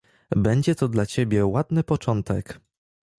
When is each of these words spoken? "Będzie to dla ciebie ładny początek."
"Będzie 0.35 0.75
to 0.75 0.87
dla 0.87 1.05
ciebie 1.05 1.45
ładny 1.45 1.83
początek." 1.83 2.59